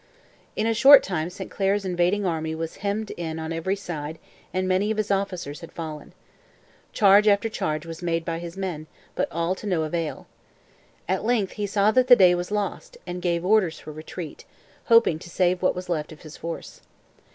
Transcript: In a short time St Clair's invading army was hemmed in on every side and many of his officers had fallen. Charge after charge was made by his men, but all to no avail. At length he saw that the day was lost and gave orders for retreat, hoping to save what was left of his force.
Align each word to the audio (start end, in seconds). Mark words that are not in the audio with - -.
In 0.55 0.65
a 0.65 0.73
short 0.73 1.03
time 1.03 1.29
St 1.29 1.51
Clair's 1.51 1.85
invading 1.85 2.25
army 2.25 2.55
was 2.55 2.77
hemmed 2.77 3.11
in 3.17 3.37
on 3.37 3.53
every 3.53 3.75
side 3.75 4.17
and 4.51 4.67
many 4.67 4.89
of 4.89 4.97
his 4.97 5.11
officers 5.11 5.59
had 5.61 5.71
fallen. 5.71 6.13
Charge 6.91 7.27
after 7.27 7.49
charge 7.49 7.85
was 7.85 8.01
made 8.01 8.25
by 8.25 8.39
his 8.39 8.57
men, 8.57 8.87
but 9.13 9.31
all 9.31 9.53
to 9.53 9.67
no 9.67 9.83
avail. 9.83 10.25
At 11.07 11.23
length 11.23 11.51
he 11.51 11.67
saw 11.67 11.91
that 11.91 12.07
the 12.07 12.15
day 12.15 12.33
was 12.33 12.49
lost 12.49 12.97
and 13.05 13.21
gave 13.21 13.45
orders 13.45 13.77
for 13.77 13.91
retreat, 13.91 14.43
hoping 14.85 15.19
to 15.19 15.29
save 15.29 15.61
what 15.61 15.75
was 15.75 15.87
left 15.87 16.11
of 16.11 16.23
his 16.23 16.35
force. 16.35 16.81